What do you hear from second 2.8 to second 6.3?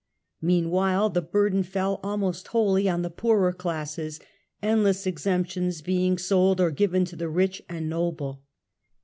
on the poorer classes, endless exemptions being